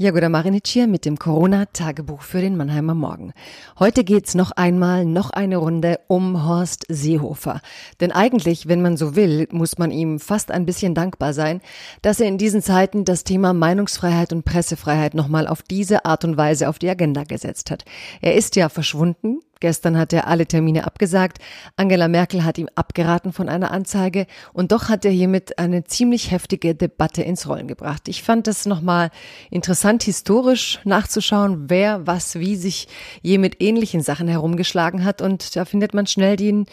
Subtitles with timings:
[0.00, 3.34] Jagoda Marinic hier mit dem Corona-Tagebuch für den Mannheimer Morgen.
[3.78, 7.60] Heute geht's noch einmal, noch eine Runde um Horst Seehofer.
[8.00, 11.60] Denn eigentlich, wenn man so will, muss man ihm fast ein bisschen dankbar sein,
[12.00, 16.38] dass er in diesen Zeiten das Thema Meinungsfreiheit und Pressefreiheit nochmal auf diese Art und
[16.38, 17.84] Weise auf die Agenda gesetzt hat.
[18.22, 21.38] Er ist ja verschwunden, Gestern hat er alle Termine abgesagt.
[21.76, 26.30] Angela Merkel hat ihm abgeraten von einer Anzeige und doch hat er hiermit eine ziemlich
[26.30, 28.08] heftige Debatte ins Rollen gebracht.
[28.08, 29.10] Ich fand es nochmal
[29.50, 32.88] interessant, historisch nachzuschauen, wer was wie sich
[33.20, 36.64] je mit ähnlichen Sachen herumgeschlagen hat und da findet man schnell den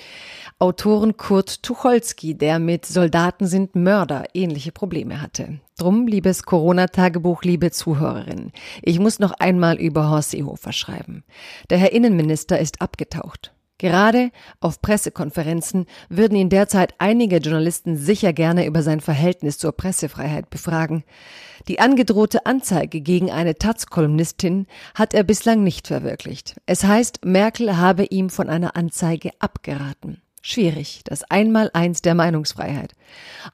[0.57, 5.59] Autoren Kurt Tucholsky, der mit Soldaten sind Mörder ähnliche Probleme hatte.
[5.77, 11.23] Drum, liebes Corona-Tagebuch, liebe Zuhörerinnen, ich muss noch einmal über Horst Seehofer schreiben.
[11.69, 13.53] Der Herr Innenminister ist abgetaucht.
[13.77, 20.49] Gerade auf Pressekonferenzen würden ihn derzeit einige Journalisten sicher gerne über sein Verhältnis zur Pressefreiheit
[20.49, 21.03] befragen.
[21.67, 24.65] Die angedrohte Anzeige gegen eine Taz-Kolumnistin
[24.95, 26.59] hat er bislang nicht verwirklicht.
[26.65, 30.23] Es heißt, Merkel habe ihm von einer Anzeige abgeraten.
[30.49, 32.93] Schwierig, das Einmaleins der Meinungsfreiheit.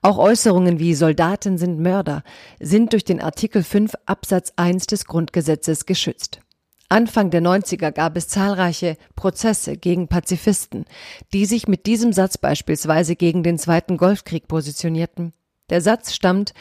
[0.03, 2.23] Auch Äußerungen wie Soldaten sind Mörder
[2.59, 6.41] sind durch den Artikel 5 Absatz 1 des Grundgesetzes geschützt.
[6.89, 10.85] Anfang der 90er gab es zahlreiche Prozesse gegen Pazifisten,
[11.33, 15.33] die sich mit diesem Satz beispielsweise gegen den Zweiten Golfkrieg positionierten.
[15.69, 16.53] Der Satz stammt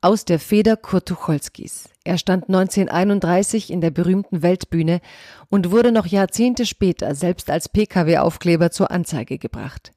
[0.00, 1.88] aus der Feder Kurt Tucholskis.
[2.04, 5.00] Er stand 1931 in der berühmten Weltbühne
[5.48, 9.92] und wurde noch Jahrzehnte später selbst als Pkw-Aufkleber zur Anzeige gebracht.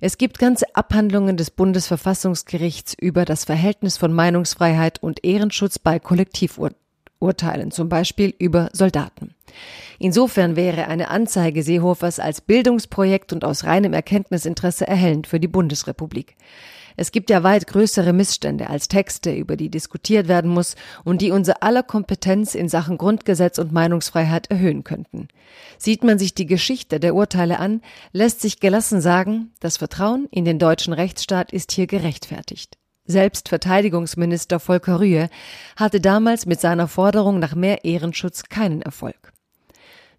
[0.00, 5.98] Es gibt ganze Abhandlungen des Bundesverfassungsgerichts über das Verhältnis von Meinungsfreiheit und Ehrenschutz bei
[7.24, 9.34] Kollektivurteilen, zum Beispiel über Soldaten.
[9.98, 16.36] Insofern wäre eine Anzeige Seehofers als Bildungsprojekt und aus reinem Erkenntnisinteresse erhellend für die Bundesrepublik.
[16.96, 21.32] Es gibt ja weit größere Missstände als Texte, über die diskutiert werden muss und die
[21.32, 25.26] unser aller Kompetenz in Sachen Grundgesetz und Meinungsfreiheit erhöhen könnten.
[25.76, 27.80] Sieht man sich die Geschichte der Urteile an,
[28.12, 32.76] lässt sich gelassen sagen, das Vertrauen in den deutschen Rechtsstaat ist hier gerechtfertigt.
[33.06, 35.28] Selbst Verteidigungsminister Volker Rühe
[35.76, 39.34] hatte damals mit seiner Forderung nach mehr Ehrenschutz keinen Erfolg.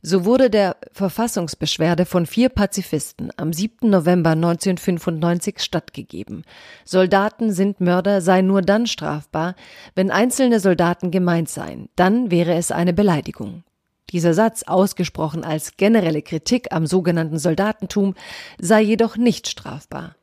[0.04, 3.90] So wurde der Verfassungsbeschwerde von vier Pazifisten am 7.
[3.90, 6.44] November 1995 stattgegeben.
[6.84, 9.56] Soldaten sind Mörder sei nur dann strafbar,
[9.96, 11.90] wenn einzelne Soldaten gemeint seien.
[11.96, 13.64] Dann wäre es eine Beleidigung.
[14.12, 18.14] Dieser Satz, ausgesprochen als generelle Kritik am sogenannten Soldatentum,
[18.60, 20.16] sei jedoch nicht strafbar.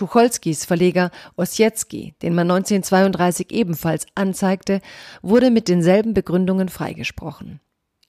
[0.00, 4.80] Tucholskis Verleger Ossietzky, den man 1932 ebenfalls anzeigte,
[5.20, 7.60] wurde mit denselben Begründungen freigesprochen.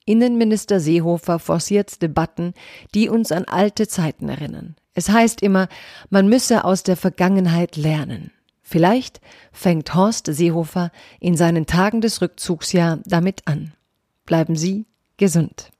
[0.06, 2.54] Innenminister Seehofer forciert Debatten,
[2.94, 4.74] die uns an alte Zeiten erinnern.
[4.94, 5.68] Es heißt immer,
[6.08, 8.30] man müsse aus der Vergangenheit lernen.
[8.62, 9.20] Vielleicht
[9.52, 13.74] fängt Horst Seehofer in seinen Tagen des Rückzugs ja damit an.
[14.24, 14.86] Bleiben Sie
[15.18, 15.70] gesund.